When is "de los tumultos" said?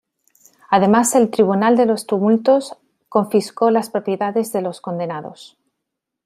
1.77-2.75